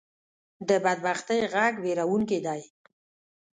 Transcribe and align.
د 0.67 0.69
بدبختۍ 0.83 1.39
غږ 1.53 1.73
وېرونکې 1.83 2.39
دی 2.45 2.61